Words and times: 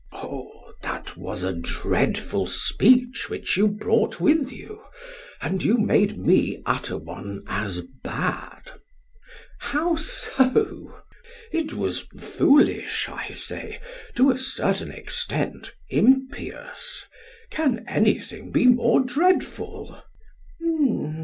SOCRATES: 0.09 0.47
That 0.81 1.15
was 1.15 1.43
a 1.43 1.53
dreadful 1.53 2.47
speech 2.47 3.29
which 3.29 3.55
you 3.55 3.67
brought 3.67 4.19
with 4.19 4.51
you, 4.51 4.81
and 5.39 5.63
you 5.63 5.77
made 5.77 6.17
me 6.17 6.63
utter 6.65 6.97
one 6.97 7.43
as 7.47 7.81
bad. 8.03 8.63
PHAEDRUS: 9.59 9.59
How 9.59 9.95
so? 9.95 10.25
SOCRATES: 10.35 10.91
It 11.51 11.73
was 11.75 12.07
foolish, 12.19 13.09
I 13.09 13.27
say, 13.33 13.79
to 14.15 14.31
a 14.31 14.39
certain 14.39 14.89
extent, 14.89 15.71
impious; 15.91 17.05
can 17.51 17.85
anything 17.87 18.51
be 18.51 18.65
more 18.65 19.01
dreadful? 19.01 20.01